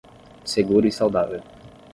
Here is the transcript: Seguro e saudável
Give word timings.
Seguro 0.45 0.87
e 0.87 0.91
saudável 0.91 1.43